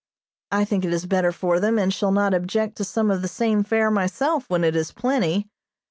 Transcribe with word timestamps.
I 0.51 0.65
think 0.65 0.83
it 0.83 0.91
is 0.93 1.05
better 1.05 1.31
for 1.31 1.59
them, 1.59 1.77
and 1.77 1.93
shall 1.93 2.11
not 2.11 2.33
object 2.33 2.75
to 2.77 2.83
some 2.83 3.11
of 3.11 3.21
the 3.21 3.27
same 3.27 3.63
fare 3.63 3.91
myself 3.91 4.49
when 4.49 4.63
it 4.63 4.75
is 4.75 4.91
plenty. 4.91 5.47